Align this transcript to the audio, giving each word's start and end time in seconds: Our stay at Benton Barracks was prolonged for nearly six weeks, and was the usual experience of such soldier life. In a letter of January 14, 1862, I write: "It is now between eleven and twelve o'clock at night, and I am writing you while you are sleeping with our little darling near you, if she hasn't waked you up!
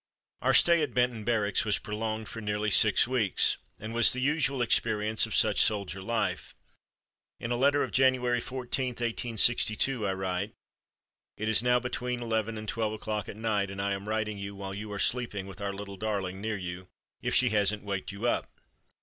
Our 0.41 0.55
stay 0.55 0.81
at 0.81 0.95
Benton 0.95 1.23
Barracks 1.23 1.63
was 1.63 1.77
prolonged 1.77 2.27
for 2.27 2.41
nearly 2.41 2.71
six 2.71 3.07
weeks, 3.07 3.57
and 3.79 3.93
was 3.93 4.11
the 4.13 4.19
usual 4.19 4.63
experience 4.63 5.27
of 5.27 5.35
such 5.35 5.61
soldier 5.61 6.01
life. 6.01 6.55
In 7.39 7.51
a 7.51 7.55
letter 7.55 7.83
of 7.83 7.91
January 7.91 8.41
14, 8.41 8.93
1862, 8.95 10.07
I 10.07 10.13
write: 10.15 10.55
"It 11.37 11.47
is 11.47 11.61
now 11.61 11.79
between 11.79 12.19
eleven 12.19 12.57
and 12.57 12.67
twelve 12.67 12.93
o'clock 12.93 13.29
at 13.29 13.37
night, 13.37 13.69
and 13.69 13.79
I 13.79 13.91
am 13.93 14.09
writing 14.09 14.39
you 14.39 14.55
while 14.55 14.73
you 14.73 14.91
are 14.91 14.97
sleeping 14.97 15.45
with 15.45 15.61
our 15.61 15.71
little 15.71 15.97
darling 15.97 16.41
near 16.41 16.57
you, 16.57 16.87
if 17.21 17.35
she 17.35 17.49
hasn't 17.49 17.83
waked 17.83 18.11
you 18.11 18.27
up! 18.27 18.49